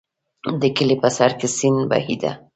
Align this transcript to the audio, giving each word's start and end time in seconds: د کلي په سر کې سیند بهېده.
د 0.61 0.63
کلي 0.77 0.95
په 1.01 1.09
سر 1.17 1.31
کې 1.39 1.47
سیند 1.57 1.81
بهېده. 1.89 2.31